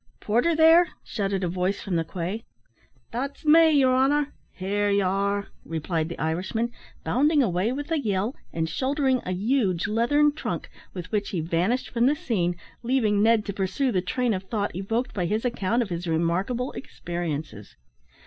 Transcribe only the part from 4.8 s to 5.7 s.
ye are,"